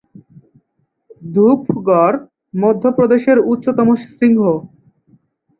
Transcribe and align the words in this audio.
ধূপগড় 1.27 2.17
মধ্যপ্রদেশের 2.53 3.37
উচ্চতম 3.51 3.87
শৃঙ্গ। 4.05 4.41